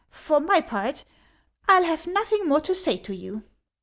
[0.09, 1.05] For my part,
[1.69, 3.43] I '11 have nothing more to say to you."